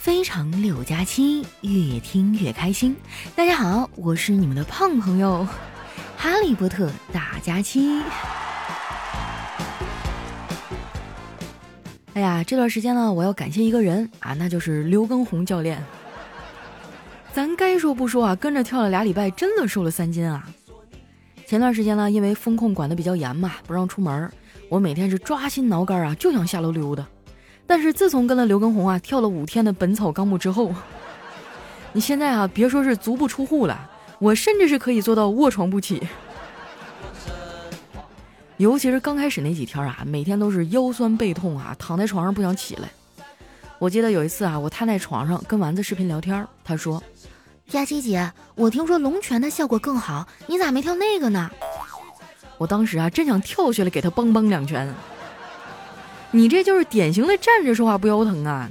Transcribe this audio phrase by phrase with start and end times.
[0.00, 2.96] 非常六加七，越听越开心。
[3.36, 5.46] 大家好，我是你们的胖朋友
[6.16, 8.00] 哈利波特大家期。
[12.14, 15.84] 哎呀，这段时间呢，我要感谢一个人啊，那就是刘畊宏教练。
[17.34, 20.48] 咱该说不说啊，跟着跳了俩礼拜，真的瘦了三斤啊。
[21.44, 24.32] 前段时间呢，因为风控管的比较严嘛，不让出门，
[24.70, 27.06] 我每天是抓心挠肝啊，就想下楼溜达。
[27.70, 30.74] 但是自从跟了刘畊宏啊跳了五天的《本草纲目》之后，
[31.92, 36.02] 你现在啊别说是足不出户了，我甚至是可以做到卧床不起。
[38.56, 42.88] 尤其是刚开始那几天啊，每天都是腰酸背痛啊，躺在床上不想起来。
[43.78, 47.00] 我记得有一次啊，我瘫在床上跟丸子视频聊天，他说
[47.70, 51.48] ：“佳琪姐，我听说龙泉的效果更好，你咋没跳那个呢？”
[52.58, 54.92] 我当时啊真想跳下来给他梆梆两拳。
[56.32, 58.70] 你这就是典型的站着说话不腰疼啊！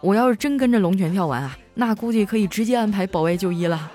[0.00, 3.90] 我要是真跟着龙泉跳完啊，那估计可以直接安排保外就医了。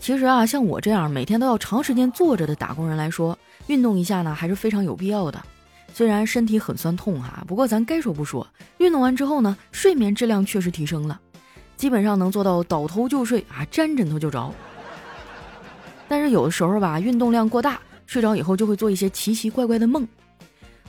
[0.00, 5.42] 其实啊，像我这样每天都要长时间坐着的打工人来说，运动一下呢还是非常有必要的。
[5.92, 8.46] 虽然身体很酸痛哈，不过咱该说不说，
[8.78, 11.20] 运动完之后呢，睡眠质量确实提升了，
[11.76, 14.50] 基本上能做到倒头就睡啊，沾枕头就着。
[16.08, 17.78] 但是有的时候吧，运动量过大。
[18.06, 20.06] 睡着以后就会做一些奇奇怪怪的梦。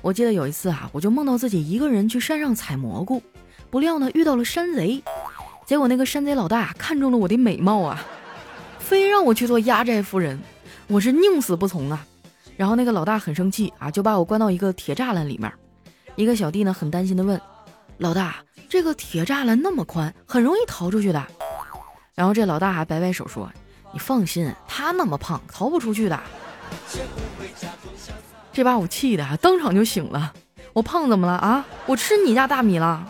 [0.01, 3.21] 我记得有一次啊，我就梦到自己一个人去山上采蘑菇，
[3.69, 5.03] 不料呢遇到了山贼。
[5.65, 8.05] 结果那个山贼老大看中了我的美貌啊，
[8.79, 10.39] 非让我去做压寨夫人，
[10.87, 12.05] 我是宁死不从啊。
[12.55, 15.51] 然后那个老大很生气啊，就把我关到一个铁栅栏里面。
[16.15, 17.39] 一个小弟呢很担心的问
[17.97, 18.37] ：“老大，
[18.69, 21.27] 这个铁栅栏那么宽，很容易逃出去的。”
[22.15, 23.51] 然后这老大还摆摆手说
[23.91, 26.19] ：“你放心，他那么胖，逃不出去的。”
[28.53, 30.33] 这把我气的啊，当场就醒了。
[30.73, 31.65] 我胖怎么了啊？
[31.85, 33.07] 我吃你家大米了。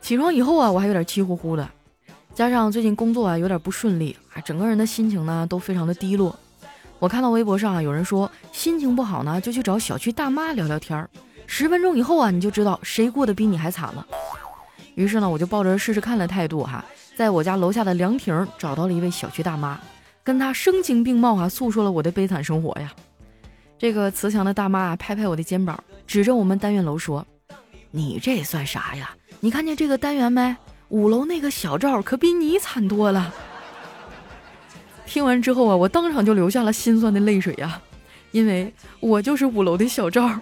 [0.00, 1.68] 起床以后啊，我还有点气呼呼的，
[2.34, 6.36] 加上最近工作啊有点不顺利啊，整个人的心情呢都非常的低落。
[6.98, 11.08] 我看到微博上啊有人说，心情不好呢就去找小区大妈聊聊天儿，
[11.46, 14.06] 十分钟以后啊你就知道谁过得比你还惨了。
[14.94, 16.84] 于是呢，我就抱着试试看的态度哈，
[17.16, 19.78] 在我家楼下的凉亭找到了一位小区大妈。
[20.24, 22.90] 跟他声情并茂啊，诉说了我的悲惨生活呀。
[23.78, 27.26] 这个慈祥的大妈啊，拍拍我的肩膀，指着我们单元楼说
[27.92, 29.14] ：“你这算啥呀？
[29.40, 30.56] 你看见这个单元没？
[30.88, 33.34] 五楼那个小赵可比你惨多了。
[35.04, 37.82] ”听完之后啊，我当场就流下了心酸的泪水呀，
[38.30, 40.40] 因为我就是五楼的小赵。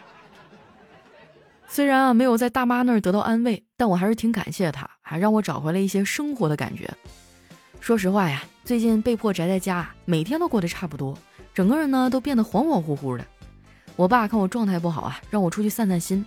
[1.66, 6.90] 虽然啊没有在大妈那儿得到安慰，但我还是挺感谢她，还让我找回了一些生活的感觉。
[7.88, 11.16] 说实话呀，最近被迫宅在家，每天都过得差不多，
[11.54, 13.24] 整个人呢都变得恍恍惚惚的。
[13.96, 16.22] 我爸看我状态不好啊，让我出去散散心。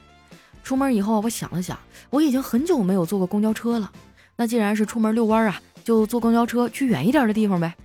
[0.64, 1.78] 出门以后，我想了想，
[2.10, 3.92] 我已经很久没有坐过公交车了。
[4.38, 7.76] 那既然是出门遛弯啊，就坐公交车去远一点的地方呗。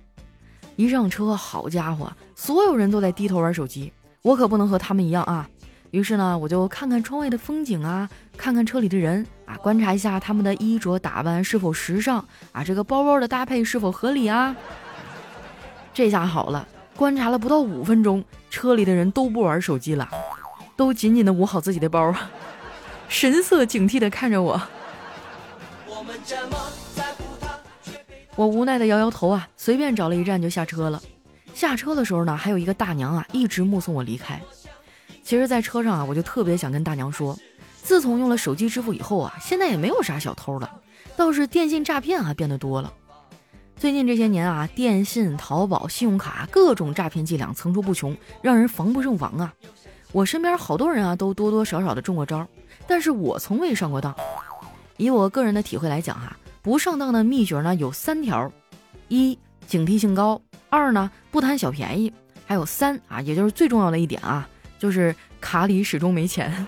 [0.75, 3.93] 一上车，好家伙，所有人都在低头玩手机，
[4.23, 5.47] 我可不能和他们一样啊。
[5.91, 14.55] 于是呢，我就看看窗外的风景啊，看看车里的人啊，观察一下他们的衣着打扮是否时尚啊，这个包包的搭配是否合理啊。
[15.93, 20.07] 这下好了，观察了不到五分钟，车里的人都不玩手机了，
[20.75, 22.13] 都紧紧的捂好自己的包，
[23.07, 24.61] 神色警惕的看着我。
[28.35, 31.01] 我无奈的摇摇头啊，随便找了一站就下车了。
[31.55, 34.39] 下车的时候呢，还有一个大娘啊，一直目送我离开。
[35.27, 37.37] 其实，在车上啊，我就特别想跟大娘说，
[37.83, 40.79] 自从用了手机支付以后啊，现在也没有啥小偷了，
[41.17, 42.93] 倒是电信诈骗啊变得多了。
[43.75, 49.53] 最近这些年啊，电信、淘宝、信用卡各种诈骗伎俩层出不穷，让人防不胜防啊。
[50.13, 52.47] 我身边好多人啊，都多多少少的中过招，
[52.87, 54.15] 但是我从未上过当。
[54.95, 58.49] 以我个人的体会来讲哈，不上当的秘诀呢有三条：
[59.09, 59.37] 一、
[59.67, 60.39] 警惕性高；
[60.69, 62.13] 二呢，不贪小便宜；
[62.45, 64.47] 还有三啊，也就是最重要的一点啊。
[64.77, 66.65] 就是卡里始终没钱。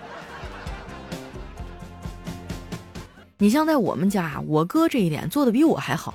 [3.38, 6.14] 你像在我们家，我哥这一点做的比我还好。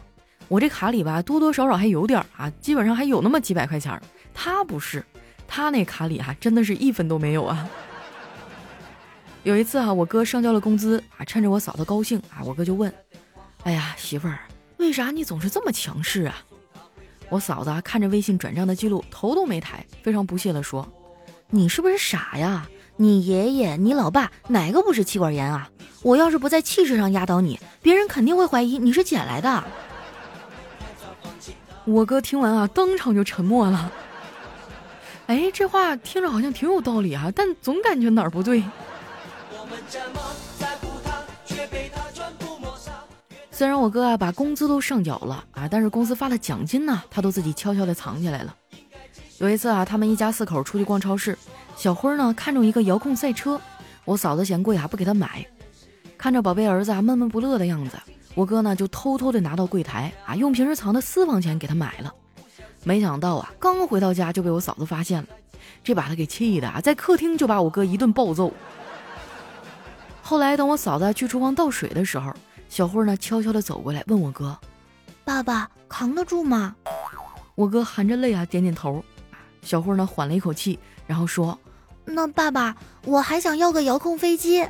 [0.49, 3.99] 我这卡里吧，多多少少还有点啊，基本上还有那么几百块钱。
[4.35, 5.03] 他不是，
[5.49, 7.67] 他那卡里哈，真的是一分都没有啊。
[9.43, 12.93] 有一次哈，我哥上交了工资啊，趁着我嫂子高兴啊，我哥就问
[13.65, 14.41] ：“哎呀，媳妇儿，
[14.77, 16.37] 为啥你总是这么强势啊？”
[17.31, 20.87] 我嫂子啊，看着微信转账的记录，头都没抬，非常不屑的说。
[21.55, 22.67] 你是不是傻呀？
[22.97, 25.71] 你爷爷、你老爸哪个不是气管炎啊？
[26.03, 29.63] 我要是不在气势上压倒你，别人肯定会怀疑你是捡来的。
[31.85, 33.93] 我哥听完啊，当场就沉默了。
[35.29, 38.65] 哎，这话听着好像挺有道理啊，但总感觉哪儿不对。
[43.53, 48.57] 虽然我哥啊把工资都上缴了啊，但是公司发的奖金呢，他都自己悄悄的藏起来了。
[49.45, 51.37] 有一次啊，他们一家四口出去逛超市，
[51.77, 53.61] 小辉呢看中一个遥控赛车，
[54.07, 55.47] 我嫂子嫌贵啊不给他买。
[56.17, 57.99] 看着宝贝儿子啊闷闷不乐的样子，
[58.35, 62.11] 我哥呢就偷偷的拿到柜台啊，用平时藏的私房钱给他买了。
[62.85, 65.29] 没想到啊，刚回到家就被我嫂子发现了，
[65.83, 68.51] 这把他给气的啊，在客厅就把我哥一顿暴揍。
[70.23, 72.33] 后来等我嫂子去厨房倒水的时候，
[72.71, 74.59] 小辉呢悄悄的走过来问我哥
[75.23, 76.75] ：“爸爸扛得住吗？”
[77.55, 79.05] 我哥含着泪啊点点头。
[79.65, 81.59] 小慧呢缓了一口气，然后说
[82.05, 84.65] ：“那爸爸，我还想要个遥控飞机。”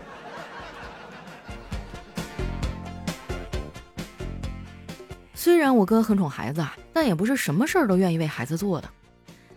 [5.35, 8.89] 虽然我哥很宠孩子啊，但也不是什么事儿都愿意为孩子做的。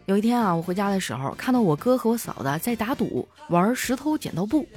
[0.06, 4.68] 有一天啊，我回家的时候，看到我哥和我嫂子在打赌玩石头剪刀布，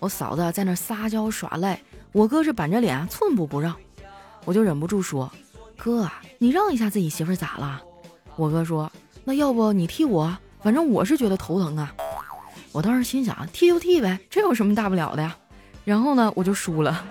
[0.00, 1.80] 我嫂子在那撒娇耍赖，
[2.10, 3.76] 我哥是板着脸寸步不让。
[4.44, 5.30] 我就忍不住说
[5.76, 7.82] ：“哥啊，你让一下自己媳妇咋了？”
[8.34, 8.90] 我哥说
[9.28, 11.94] ：“那要不你替我，反正我是觉得头疼啊。”
[12.72, 15.36] 我当时心想：替就替呗，这有什么大不了的呀？
[15.84, 17.04] 然后呢，我就输了。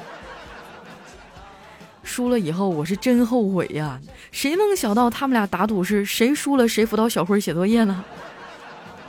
[2.01, 4.01] 输了以后，我是真后悔呀！
[4.31, 8.03] 谁能想到他们俩打赌是谁输了谁辅导小辉写作业呢？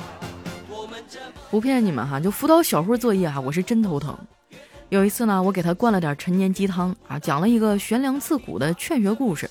[1.51, 4.15] 不骗你们哈，就辅导小辉作业哈，我是真头疼。
[4.91, 9.49] 有一次呢，我给他灌了点陈年鸡汤啊，讲了一个悬梁刺股的劝学故事。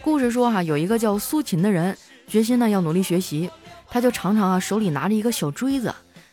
[0.00, 1.94] 故事说哈，有一个叫苏秦的人，
[2.28, 3.50] 决心呢要努力学习，
[3.88, 5.92] 他就常常啊手里拿着一个小锥子，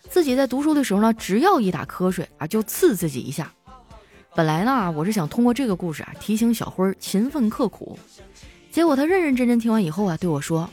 [0.09, 3.51] 自己在读书的时候呢，只要一打瞌睡啊，就刺自己一下。
[4.35, 7.97] 本来呢，我是想通过这个故事啊，提醒小辉勤奋刻苦。
[8.69, 10.69] 结果他认认真真听完以后啊，对我说：“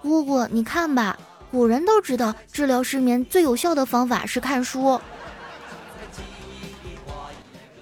[0.00, 1.18] 姑姑，你看吧，
[1.50, 4.98] 古人都知道治疗失眠最有效的方法是看书。”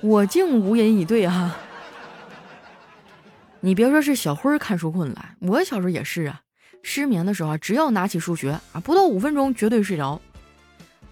[0.02, 1.56] 我竟无言以对啊！
[3.60, 6.40] 你别说是小辉看书困了，我小时候也是啊。
[6.82, 10.20] 失眠的时候啊，只要拿起数学啊，不到五分钟绝对睡着。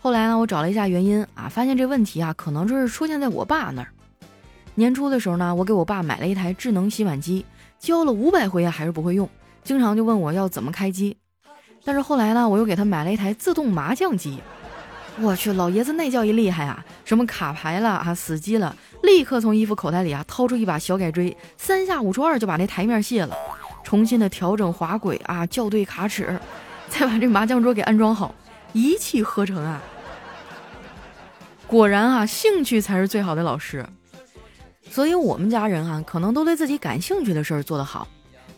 [0.01, 3.89] 后来呢，我找了一下原因啊，发现这问题啊，可能就是出现在我爸那儿。
[4.75, 7.45] 年初的时候呢，我给我爸买了一台智能洗碗机，
[7.79, 9.29] 教了五百回啊还是不会用，
[9.63, 11.17] 经常就问我要怎么开机。
[11.85, 14.39] 但是后来呢，我又给他买了一台自动麻将机，
[15.21, 16.85] 我去，老爷子那叫一厉害啊！
[17.05, 23.37] 什么卡牌了啊，死机了，立刻从衣服口袋里啊掏出一把小改锥，三下五除二就把那台面卸了，
[23.83, 26.39] 重新的调整滑轨啊，校对卡尺，
[26.89, 28.35] 再把这麻将桌给安装好，
[28.73, 29.83] 一气呵成啊！
[31.67, 33.87] 果然啊，兴趣才是最好的老师。
[34.91, 38.09] 所以，我们家人啊，可能都对自己感兴趣的事儿做得好。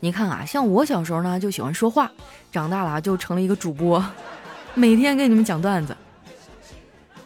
[0.00, 2.10] 你看啊，像我小时候呢，就喜欢说话，
[2.50, 4.02] 长大了就成了一个主播，
[4.74, 5.96] 每天给你们讲段子。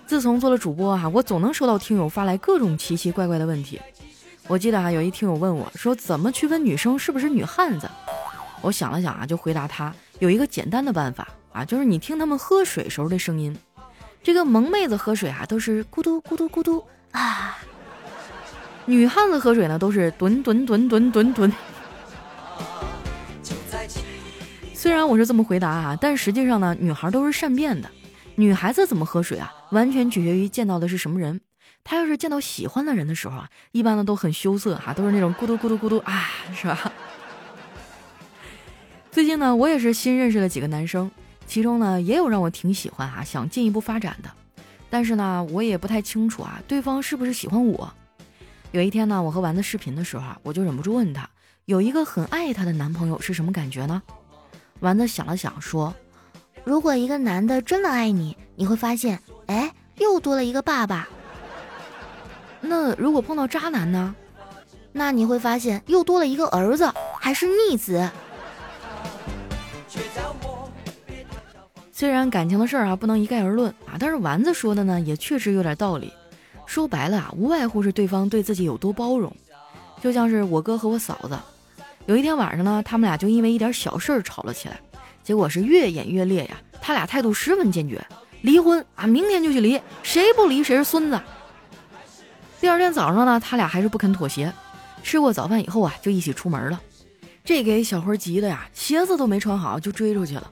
[0.07, 3.81] 自从做了主播啊，我总能收到听友发来各种奇奇怪怪的问题。
[4.49, 7.89] 我记得啊，有一听友问我说，怎么区分女生是不是女汉子？
[8.63, 13.57] 我想了想啊，就回答他有一个简单的办法啊，就是你听他们喝水时候的声音。
[14.23, 17.59] 这个萌妹子喝水啊，都是咕嘟咕嘟咕嘟啊。
[18.85, 21.53] 女汉子喝水呢，都是吨吨吨吨吨吨。
[24.73, 27.91] 虽然我是这么回答啊，但实际上呢，女孩都是善变的。
[28.37, 31.41] 女孩子怎么喝水啊，完全取决于见到的是什么人。
[31.89, 36.93] 她要是见到喜欢的人的时候啊，一般呢都很羞涩哈，都是那种咕嘟咕嘟咕嘟啊，是吧？
[39.13, 41.09] 最近呢，我也是新认识了几个男生，
[41.47, 44.29] 其中呢也有让我挺喜欢哈，想进一步发展的。
[44.91, 47.89] 但是呢，我也不太清楚啊，对方是不是喜欢我。
[48.73, 51.31] 有一天呢，我和丸子视频的时候啊，我就忍不住问他，
[51.67, 54.03] 有一个很爱她的男朋友是什么感觉呢？
[54.81, 55.95] 丸子想了想说，
[56.65, 61.09] 如果一个男的真的爱你，你会发现，哎，又多了一个爸爸。
[62.61, 64.15] 那如果碰到渣男呢？
[64.93, 68.09] 那你会发现又多了一个儿子，还是逆子。
[71.93, 76.13] 虽然感情的事儿啊不能一概而论啊，但是丸子说的呢也确实有点道理。
[76.67, 79.35] 说白了啊，无外乎是对方对自己有多包容，
[80.03, 81.39] 就像是我哥和我嫂子，
[82.07, 84.81] 有一天晚上呢，他们俩就因为一点小事儿吵了起来，
[85.23, 86.57] 结果是越演越烈呀。
[86.81, 88.05] 他俩态度十分坚决，
[88.43, 91.21] 离婚啊，明天就去离，谁不离谁是孙子。
[92.61, 94.53] 第二天早上呢，他俩还是不肯妥协，
[95.03, 96.81] 吃过早饭以后啊，就一起出门了。
[97.45, 100.51] 这给小辉急的呀，鞋子都没穿好就追出去了。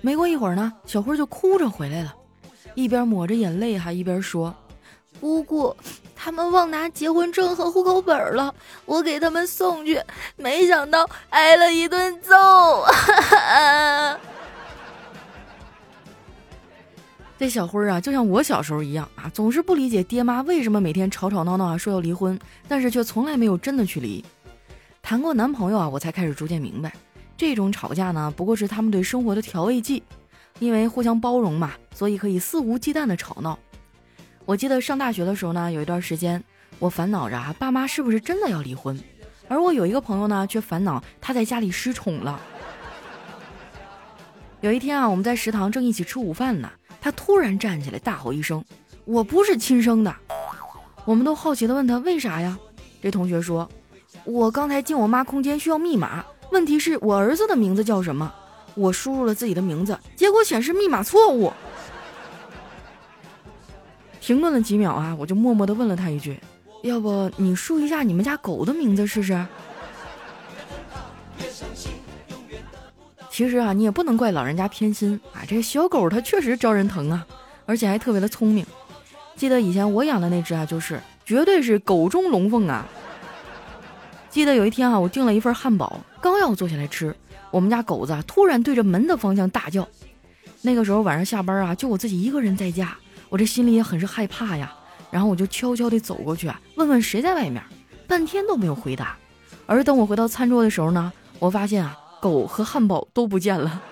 [0.00, 2.14] 没过一会儿呢，小辉就哭着回来了，
[2.74, 4.54] 一边抹着眼泪，还一边说。
[5.20, 5.74] 姑姑，
[6.16, 8.52] 他们忘拿结婚证和户口本了，
[8.84, 10.02] 我给他们送去，
[10.36, 12.34] 没想到挨了一顿揍。
[17.36, 22.38] 这小辉啊，就像我小时候一样啊，总是不理解爹妈为什么每天吵吵闹闹啊，说要离婚，
[22.68, 24.24] 但是却从来没有真的去离。
[25.02, 26.92] 谈过男朋友啊，我才开始逐渐明白，
[27.36, 30.02] 这种吵架呢，不过是他们对生活的调味剂，
[30.60, 33.58] 因为互相包容嘛，所以可以肆无忌惮的吵闹。
[34.44, 36.42] 我记得上大学的时候呢，有一段时间，
[36.78, 38.98] 我烦恼着啊，爸妈是不是真的要离婚，
[39.48, 42.40] 而我有一个朋友呢，却烦恼他在家里失宠了。
[44.60, 46.70] 有一天啊，我们在食堂正一起吃午饭呢。
[47.04, 48.64] 他突然站起来，大吼一声
[49.04, 50.16] ：“我不是亲生的！”
[51.04, 52.58] 我们都好奇的问他：“为啥呀？”
[53.02, 53.70] 这同学说
[54.24, 58.32] ：“我刚才进我妈空间需要密码，问题是我儿子的名字叫什么？
[58.74, 61.52] 我输入了自己的名字，结果显示密码错误。”
[64.18, 66.40] 停顿了几秒啊，我就默默的问了他一句
[66.82, 69.46] ：“要不你输一下你们家狗的名字试试？”
[73.34, 75.42] 其实啊，你也不能怪老人家偏心啊。
[75.44, 77.26] 这小狗它确实招人疼啊，
[77.66, 78.64] 而且还特别的聪明。
[79.34, 82.86] 记得以前我养的那只啊，就是绝对是狗中龙凤啊。
[84.30, 87.12] 记得有一天啊，我订了一份汉堡，刚要坐下来吃，
[87.50, 89.88] 我们家狗子啊突然对着门的方向大叫。
[90.62, 92.96] 那个时候晚上下班啊，就我自己一个人在家，
[93.30, 94.72] 我这心里也很是害怕呀。
[95.10, 97.60] 然后我就悄悄地走过去啊，问问谁在外面，
[98.06, 99.16] 半天都没有回答。
[99.66, 101.98] 而等我回到餐桌的时候呢，我发现啊。
[102.24, 103.82] 狗和汉堡都不见了。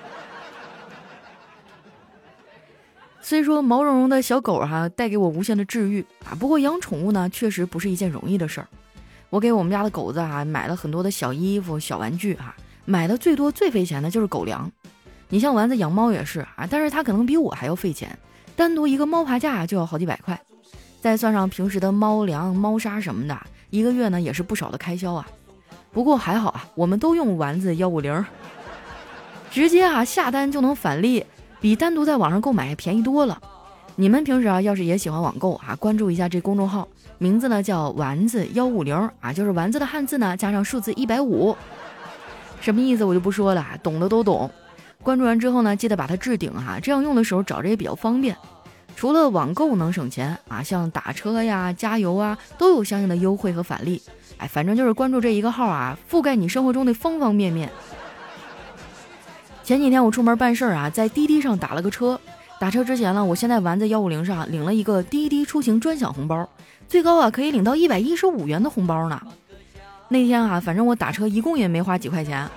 [3.21, 8.67] 虽说毛茸茸的小狗哈带给我无限的治愈啊，不过养宠物呢确实不是一件容易的事儿。
[9.29, 14.73] 我给我们家的狗子啊买了很多的小衣服、小玩具哈，买的最多最费钱的就是狗粮。
[15.29, 18.19] 你像丸子养猫也是啊，但是它可能比我还要费钱，
[18.57, 20.41] 单独一个猫爬架就要好几百块，
[21.03, 25.29] 再算上平时的猫粮、猫砂什么的，一个月呢也是不少的开销啊。
[25.93, 28.25] 不过还好啊，我们都用丸子幺五零，
[29.51, 31.25] 直接啊下单就能返利，
[31.61, 33.39] 比单独在网上购买便宜多了。
[33.95, 41.55] 你们平时啊要是也喜欢网购啊，关注一下这公众号，名字呢叫丸子幺五零啊，就是丸子的汉字呢加上数字一百五，
[42.63, 44.51] 什么意思我就不说了，懂的都懂。
[45.03, 48.35] 关注完之后呢，记得把它置顶哈，这样用的时候找着也比较方便。
[48.97, 54.01] 除了网购能省钱啊，像打车呀、加油啊，都有相应的优惠和返利。
[54.39, 57.71] 哎，反正就是关注这一个号啊，覆盖你生活中的方方面面。
[59.65, 62.19] 前几天我出门办事儿啊，在滴滴上打了个车。
[62.61, 66.49] 打车之前呢，我先在丸子幺五零上领了一个滴滴出行专享红包，
[66.87, 69.21] 最高啊可以领到一百一十五元的红包呢。
[70.09, 72.49] 那天啊，反正我打车一共也没花几块钱。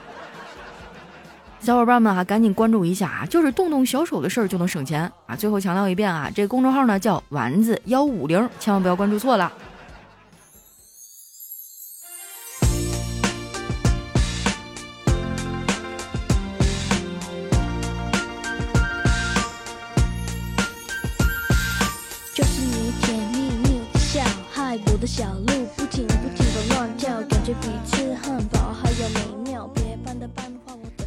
[1.65, 5.35] 小伙伴们哈，赶紧关注一下啊，就是动动小手的事儿就能省钱啊。
[5.35, 9.51] 最后强调一遍啊，这公众号呢叫丸子幺五零，千万不要关注错了。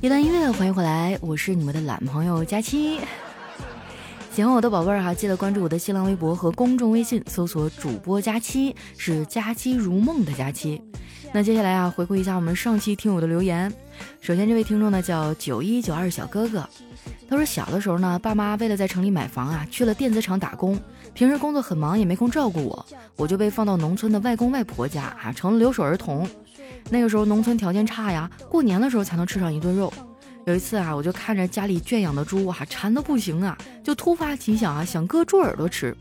[0.08, 2.98] 一段音乐，欢迎回来，我是你们的懒朋友佳期。
[4.32, 10.80] 喜欢我的宝贝儿哈，记得关注我的新浪微博和公众微信，搜索主播佳期，是佳期如梦的佳期。
[11.30, 13.70] 那接下来啊，回顾一下我们上期听友的留言。
[14.22, 16.66] 首先这位听众呢叫九一九二小哥哥，
[17.28, 20.80] 他说小的时候呢，爸妈为了在城里买房啊，去了电子厂打工。
[21.12, 26.26] 平时工作很忙，也没空照顾我，我就被放到农村的外公外婆家啊，成了留守儿童。
[26.90, 29.92] 那个时候农村条件差呀，过年的时候才能吃上一顿肉。
[30.46, 35.94] 有一次啊，我就看着家里圈养的猪啊，馋的不行啊，就突发奇想啊，想割猪耳朵吃。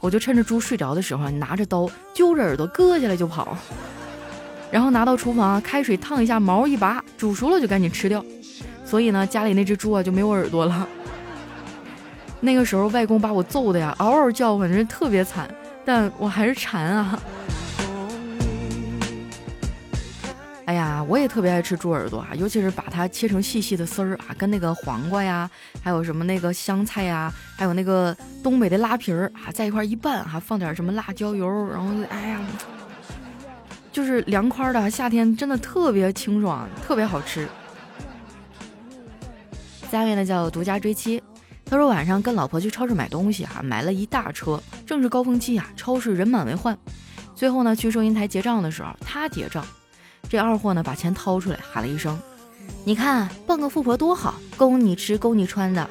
[0.00, 3.56] 我就趁着猪睡着的时候，拿着刀揪着耳朵割下来就跑，
[4.70, 8.24] 然后拿到厨房开水烫一下，毛一拔，煮熟了就赶紧吃掉。
[8.84, 10.86] 所以呢，家里那只猪啊就没有耳朵了。
[12.40, 15.48] 那个时候，外公把我揍的呀，嗷嗷叫，反正特别惨，
[15.84, 17.18] 但我还是馋啊。
[20.66, 25.48] 哎呀，我也特别爱吃猪耳朵啊，尤其是把它切成细细的丝儿啊，跟那个黄瓜呀，
[25.80, 32.40] 还有什么那个香菜呀，还有那个东北的拉皮儿啊，在一块一拌啊，放点什么辣椒油，然后哎呀，
[33.92, 37.46] 就是凉快的，夏天真的特别清爽，特别好吃。
[39.88, 41.22] 下面呢叫独家追妻。
[41.64, 46.76] 他说晚上跟老婆去超市买东西哈，买了一大车，正是高峰期呀，超市人满为患。
[47.36, 49.64] 最后呢，去收银台结账的时候，他结账，
[50.28, 52.18] 这二货呢把钱掏出来，喊了一声
[52.84, 55.88] ：“你看，傍个富婆多好，供你吃，供你穿的。”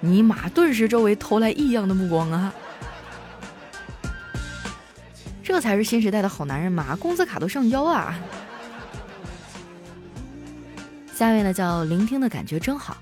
[0.00, 2.52] 尼玛，顿时周围投来异样的目光啊！
[5.42, 8.14] 这才是新时代的好男人嘛，工资卡都上交啊！
[11.14, 12.96] 下面呢叫聆听的感觉真好。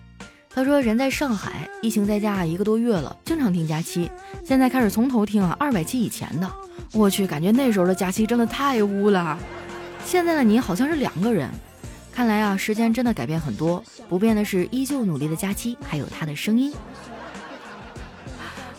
[0.54, 4.10] 他说人在上海，疫情在家一个多月了，经常听假期，
[4.44, 6.48] 现在开始从头听啊，二百期以前的。
[6.92, 9.38] 我去，感觉那时候的假期真的太污了。
[10.04, 11.50] 现在的你好像是两个人。
[12.12, 16.74] 看来啊，时间真的改变很多，不变的是依旧努力的假期，还有他的声音。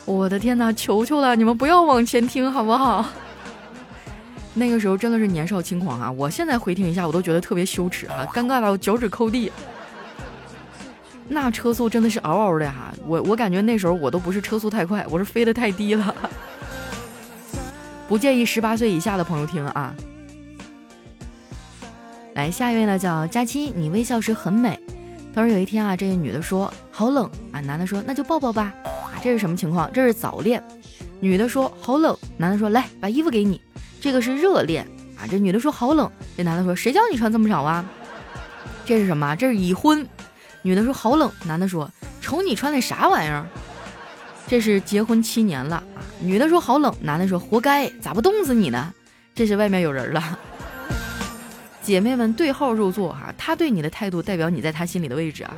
[0.06, 3.04] 我的天哪，求求了，你们不要往前听好不好？
[4.54, 6.12] 那个时候真的是年少轻狂啊！
[6.12, 9.52] 我现在回听一下，我都觉得特别羞耻啊，尴尬到脚趾抠地。
[11.28, 16.16] 那车速真的是嗷嗷的哈，我我感觉那时候我都不是车速太快，我是飞得太低了。
[18.08, 19.96] 不建议十八岁以下的朋友听啊。
[22.36, 24.80] 来，下一位呢叫佳期，你微笑时很美。
[25.36, 28.74] 他说有一天啊，这个女的说好冷啊，男的说那就抱抱吧。
[28.84, 29.92] 啊，这是什么情况？
[29.94, 30.62] 这是早恋。
[31.20, 33.62] 女的说好冷，男的说来把衣服给你。
[34.02, 34.84] 这个是热恋
[35.16, 37.86] 啊，这女的说好冷，这男的说谁叫你穿这么少啊？
[38.84, 39.36] 这是什么？
[39.36, 40.06] 这是已婚。
[40.64, 43.46] 女的说好冷，男的说瞅你穿的啥玩意儿？
[44.48, 46.02] 这是结婚七年了啊。
[46.20, 48.92] 女的说好冷，男的说活该，咋不冻死你呢？
[49.36, 50.40] 这是外面有人了。
[51.84, 55.54] 姐妹们对号入座哈，他对你的态度代表你在他心里的位置啊。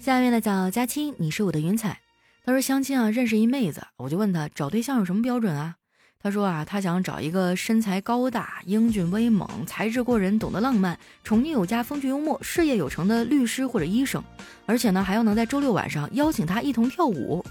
[0.00, 1.98] 下面呢叫佳期，你是我的云彩。
[2.44, 5.74] 他说相亲啊，认识一妹子，我就问他找对象有什么标准啊？
[6.22, 14.22] 他说啊，他想找一个身材高大、英俊威猛、才智过人、懂得浪漫、宠溺有加、风趣幽默、事业有成的律师或者医生，
[14.66, 17.44] 而且呢还要能在周六晚上邀请他一同跳舞。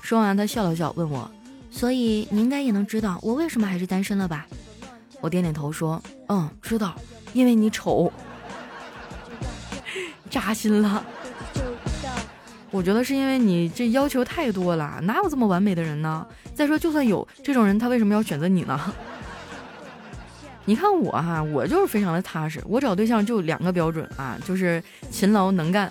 [0.00, 1.30] 说完，他笑了笑，问我。
[1.78, 4.44] 所以你应该也能知道我为什么还是单身了吧？
[5.20, 6.92] 我点点头说：“嗯，知道，
[7.32, 8.12] 因为你丑，
[10.28, 11.06] 扎心了。
[12.72, 16.26] 我觉得是因为你这要求太多了，哪有这么完美的人呢？
[16.52, 18.92] 再说，就算有这种人，他为什么要选择你呢？
[20.66, 24.82] 你看我哈，我就是非常的踏实，我找对象就两个标准啊，就是
[25.12, 25.88] 勤劳能干。”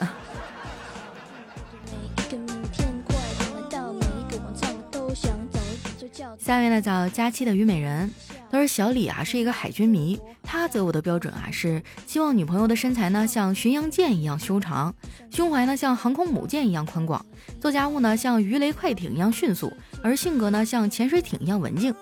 [6.47, 8.09] 下面呢叫佳期的虞美人，
[8.49, 14.95] 他说小李啊是一个海军迷，他择偶的标准啊是希望女朋友的身材呢像巡洋舰一样修长，
[15.29, 17.25] 胸怀呢像航空母舰一样宽广，
[17.59, 21.93] 做家务呢像鱼雷快艇一样迅速，而性格呢像潜水艇一样文静。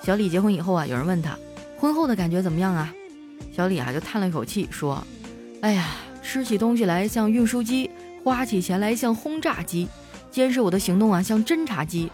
[0.00, 1.36] 小李结婚以后啊，有人问他
[1.76, 2.94] 婚后的感觉怎么样啊？
[3.52, 5.04] 小李啊就叹了一口气说
[5.60, 5.88] ：“哎呀，
[6.22, 7.90] 吃起东西来像运输机，
[8.22, 9.88] 花起钱来像轰炸机，
[10.30, 12.08] 监视我的行动啊像侦察机。”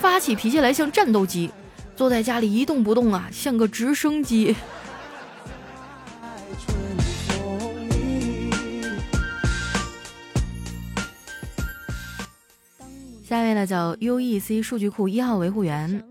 [0.00, 1.50] 发起脾气来像战斗机，
[1.96, 4.54] 坐在家里一动不动啊，像个直升机。
[13.24, 16.02] 下一位呢叫 UEC 数据库一号维护员，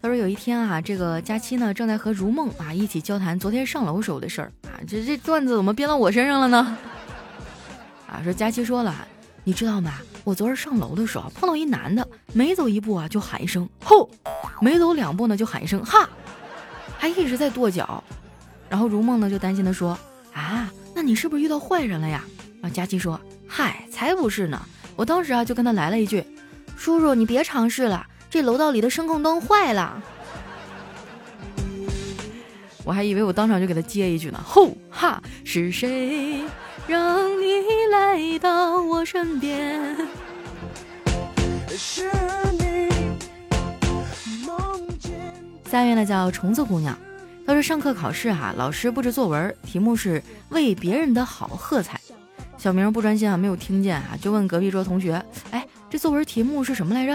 [0.00, 6.78] 他说有一天啊，这个佳期呢正在和如梦啊一起交谈昨天上楼时候的事儿啊，这这段子怎么编到我身上了呢？
[8.06, 8.94] 啊，说佳期说了，
[9.42, 9.94] 你知道吗？
[10.22, 14.10] 我昨儿上楼的时候碰到一男的，没走一步啊就喊一声“吼”，
[14.60, 16.08] 没走两步呢就喊一声“哈”，
[16.98, 18.02] 还一直在跺脚。
[18.68, 19.96] 然后如梦呢就担心的说
[20.34, 22.24] ：“啊，那你是不是遇到坏人了呀？”
[22.60, 24.60] 然后佳琪说：“嗨，才不是呢！
[24.96, 26.24] 我当时啊就跟他来了一句
[26.76, 30.02] ：‘叔叔，你别尝试了，这楼道里的声控灯坏了。’
[32.84, 36.42] 我还以为我当场就给他接一句呢：‘吼哈，是谁？’”
[36.86, 39.96] 让你来到我身边。
[41.76, 42.10] 是
[45.74, 46.96] 下面呢叫虫子姑娘，
[47.44, 52.00] 她说上课考试哈，老师布置作文，题目是为别人的好喝彩。
[52.56, 57.14] 小明不专心啊，没有听见啊，就问隔壁桌同学：“哎，这作文题目是什么来着？”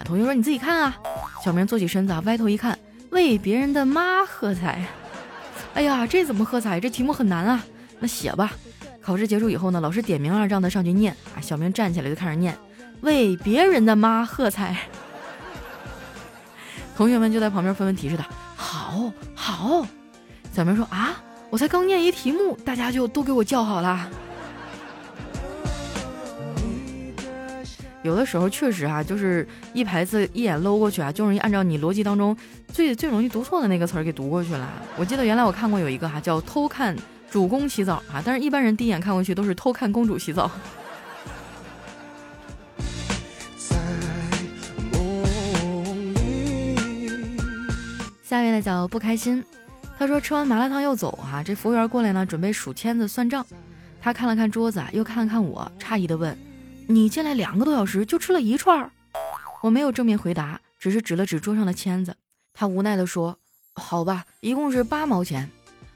[0.06, 0.96] 同学说：“你自己看啊。”
[1.44, 2.78] 小明坐起身子啊，歪头一看，
[3.10, 4.86] 为别人的妈喝彩。
[5.74, 6.80] 哎呀，这怎么喝彩？
[6.80, 7.62] 这题目很难啊，
[8.00, 8.52] 那写吧。
[9.02, 11.42] 考试结束以后呢，老师点名了，让他上去念啊。
[11.42, 12.56] 小明站起来就开始念，
[13.02, 14.74] 为别人的妈喝彩。
[16.98, 19.86] 同学们就在旁边纷纷提示他，好好。
[20.52, 21.14] 小明说啊，
[21.48, 24.10] 我才刚念一题目，大家就都给我叫好了。
[28.02, 34.68] 有的时候确实啊，就是一排字一眼搂过去啊，就容易按照你逻辑当中最最容易读错的那个词儿给读过去了。
[34.96, 36.96] 我记得原来我看过有一个哈，叫偷看。
[37.30, 40.50] 主公洗澡啊，但是一般人第一眼看过去都是偷看公主洗澡。
[48.28, 49.42] 下面呢叫不开心，
[49.98, 53.42] 他说吃完麻辣烫要走哈，这服务员过来呢，准备数签子算账。
[54.02, 56.36] 他看了看桌子，又看了看我，诧异的问
[56.86, 58.90] ：“你进来两个多小时就吃了一串？”
[59.64, 62.14] 我没有正面回答，只是指了指桌上的签子。
[62.52, 63.38] 他无奈的说
[63.72, 65.48] ：“好吧，一共是八毛钱。”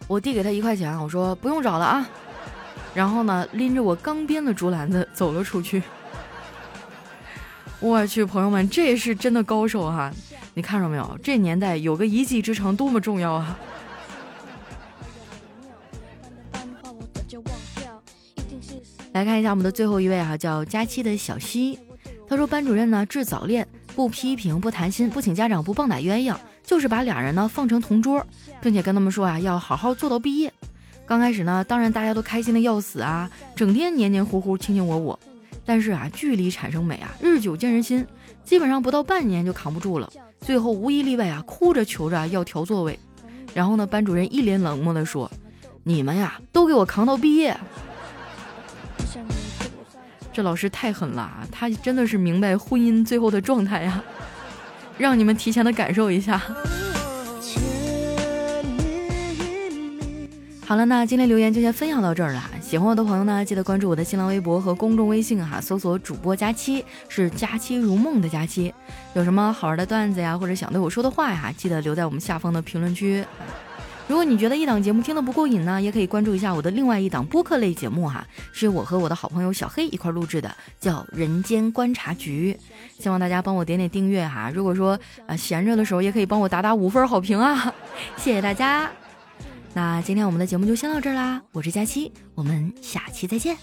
[0.08, 2.08] 我递给他一块钱，我说不用找了啊。
[2.94, 5.82] 然后呢，拎着我刚编的竹篮子走了出去。
[7.78, 10.10] 我去，朋友们，这是真的高手哈！
[10.54, 11.18] 你看着没有？
[11.22, 13.58] 这年代有个一技之长多么重要啊！
[19.12, 21.78] 来看一下我们的最后一位哈，叫佳期的小西。
[22.28, 28.26] 他说：“班主任呢治早恋，不批评，不谈心，不请家长，不棒打鸳鸯，就是把俩人呢放成同桌，
[28.60, 30.52] 并且跟他们说啊，要好好做到毕业。
[31.04, 35.18] 刚开始呢，当然大家都开心的要死啊，整天黏黏糊糊，卿卿我我。
[35.64, 38.06] 但是啊，距离产生美啊，日久见人心，
[38.44, 40.10] 基本上不到半年就扛不住了，
[40.42, 42.98] 最后无一例外啊，哭着求着要调座位。
[43.54, 45.30] 然后呢，班主任一脸冷漠的说
[45.84, 47.56] ：‘你们呀，都给我扛到毕业。
[50.34, 51.46] ’”这老师太狠了啊！
[51.52, 54.02] 他真的是明白婚姻最后的状态呀，
[54.96, 56.40] 让你们提前的感受一下。
[60.64, 62.42] 好了，那今天留言就先分享到这儿了。
[62.72, 68.72] 喜欢我的朋友呢，记得关注我的新浪微博和公众微信哈，搜索主播佳期，是佳期如梦的佳期。
[69.12, 73.22] 有什么好玩的段子呀，或者想对我说的话呀，记得留在我们下方的评论区。
[74.08, 82.58] 如果你觉得一档节目听得不过瘾呢，也可以关注一下我的另外一档播客类节目哈，是我和我的好朋友小黑一块录制的，叫《人间观察局》，
[83.02, 84.50] 希望大家帮我点点订阅哈。
[84.50, 87.74] 如果说啊闲着的时候，也可以帮我打打五分好评啊，
[88.16, 88.90] 谢谢大家。
[89.74, 93.56] 那今天我们的节目就先到这儿啦，我是佳期，我们下期再见。